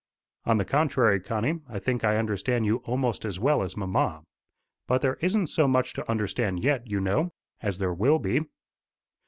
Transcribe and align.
"On 0.47 0.57
the 0.57 0.65
contrary, 0.65 1.19
Connie, 1.19 1.59
I 1.69 1.77
think 1.77 2.03
I 2.03 2.17
understand 2.17 2.65
you 2.65 2.77
almost 2.85 3.23
as 3.23 3.39
well 3.39 3.61
as 3.61 3.77
mamma. 3.77 4.23
But 4.87 5.03
there 5.03 5.19
isn't 5.21 5.45
so 5.45 5.67
much 5.67 5.93
to 5.93 6.09
understand 6.09 6.63
yet, 6.63 6.87
you 6.87 6.99
know, 6.99 7.33
as 7.61 7.77
there 7.77 7.93
will 7.93 8.17
be." 8.17 8.41